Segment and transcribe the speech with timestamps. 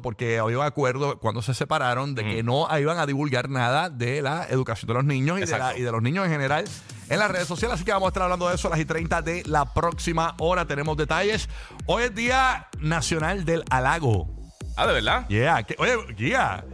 [0.00, 4.22] Porque había un acuerdo cuando se separaron de que no iban a divulgar nada de
[4.22, 6.64] la educación de los niños y de, la- y de los niños en general
[7.08, 7.74] en las redes sociales.
[7.76, 10.34] Así que vamos a estar hablando de eso a las y 30 de la próxima
[10.38, 10.66] hora.
[10.66, 11.48] Tenemos detalles.
[11.86, 14.28] Hoy es Día Nacional del Halago.
[14.76, 15.28] Ah, ¿de verdad?
[15.28, 15.62] Yeah.
[15.62, 16.64] que- oye, Guía,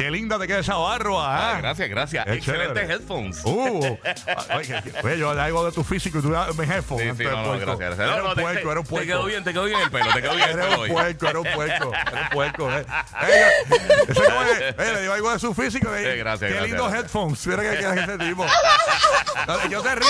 [0.00, 1.26] qué linda te queda esa barba.
[1.26, 1.58] Ah, ¿ah?
[1.60, 2.24] gracias, gracias.
[2.24, 2.94] Qué Excelentes chévere.
[2.94, 3.40] headphones.
[3.44, 3.98] Uh,
[4.56, 6.98] oye, que- oye, yo le hago de tu físico y tú me jefe.
[6.98, 7.98] Sí, sí, no, no, gracias, gracias.
[8.08, 9.06] Era No, un te- puerco, te- era un Te puerco.
[9.06, 10.90] quedó bien, te quedó bien el pelo, te quedó bien el Era pelo un hoy.
[10.90, 12.70] puerco, era un puerco, era un puerco.
[12.70, 12.86] Eh.
[13.22, 13.46] Eh,
[14.08, 15.94] ese como es, eh, le digo algo de su físico.
[15.94, 17.04] eh, Eh, gracias, Qué gracias, lindos gracias.
[17.04, 17.46] headphones.
[17.46, 18.46] Mira que queda ese tipo.
[19.46, 20.06] No, Yo te ría.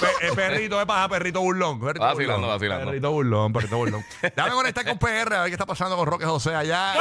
[0.00, 1.78] Pe- eh, perrito, es paja, perrito burlón.
[1.80, 2.50] Perrito Vacilando, burlón.
[2.58, 2.86] vacilando.
[2.86, 4.04] Perrito burlón, perrito burlón.
[4.22, 6.94] Déjame conectar con PR a ver qué está pasando con Roque José allá.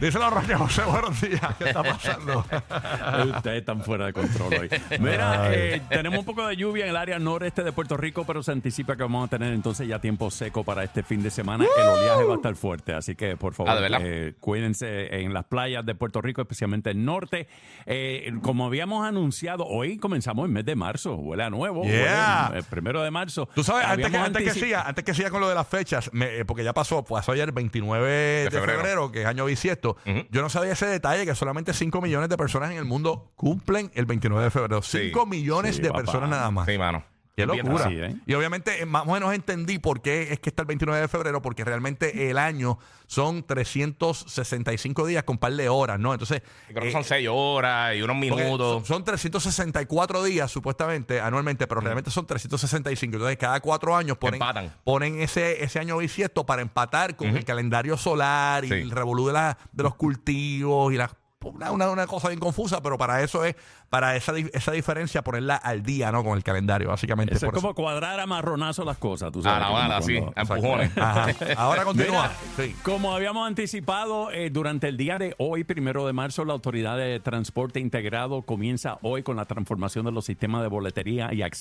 [0.00, 1.40] Díselo, Roque José, buenos días.
[1.58, 2.40] ¿Qué está pasando?
[3.36, 4.70] Ustedes están fuera de control hoy.
[5.00, 8.42] Mira, eh, tenemos un poco de lluvia en el área noreste de Puerto Rico, pero
[8.42, 11.64] se anticipa que vamos a tener entonces ya tiempo seco para este fin de semana.
[11.78, 15.44] El oleaje va a estar fuerte, así que por favor, Ah, eh, cuídense en las
[15.44, 17.48] playas de Puerto Rico, especialmente el norte.
[17.86, 22.46] Eh, como habíamos anunciado, hoy comenzamos el mes de marzo, huele a nuevo, Yeah.
[22.48, 23.48] huele, el primero de marzo.
[23.54, 26.10] Tú sabes, antes que, antes que siga, antes que siga con lo de las fechas,
[26.12, 28.78] me- eh, porque ya pasó, pasó ayer 29 de, febrero.
[28.78, 29.12] febrero.
[29.12, 29.85] que es año bisiesto.
[30.30, 33.90] Yo no sabía ese detalle, que solamente 5 millones de personas en el mundo cumplen
[33.94, 34.82] el 29 de febrero.
[34.82, 36.00] 5 millones Sí, de papá.
[36.00, 36.66] personas nada más.
[36.66, 37.04] Sí, mano.
[37.36, 37.84] Qué locura.
[37.84, 38.16] así, ¿eh?
[38.26, 41.06] Y obviamente, eh, más o menos entendí por qué es que está el 29 de
[41.08, 46.12] febrero, porque realmente el año son 365 días con par de horas, ¿no?
[46.14, 48.78] Entonces, Creo que eh, son seis horas y unos minutos.
[48.78, 53.16] Son, son 364 días supuestamente anualmente, pero realmente son 365.
[53.16, 54.72] Entonces, cada cuatro años ponen, Empatan.
[54.82, 58.74] ponen ese, ese año bisiesto para empatar con el calendario solar y Sí.
[58.74, 61.10] el revolú de, la- de los cultivos y las
[61.44, 63.54] una, una, una cosa bien confusa, pero para eso es,
[63.90, 66.24] para esa, esa diferencia, ponerla al día, ¿no?
[66.24, 67.34] Con el calendario, básicamente.
[67.34, 69.60] Eso es por como cuadrar a marronazo las cosas, tú A sabes.
[69.60, 70.98] la como bala, sí, a empujones.
[70.98, 71.26] Ajá.
[71.56, 72.30] Ahora continúa.
[72.56, 72.74] Mira, Sí.
[72.82, 77.20] Como habíamos anticipado, eh, durante el día de hoy, primero de marzo, la Autoridad de
[77.20, 81.56] Transporte Integrado comienza hoy con la transformación de los sistemas de boletería y acceso.